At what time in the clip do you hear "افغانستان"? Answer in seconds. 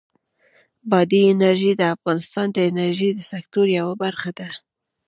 1.95-2.47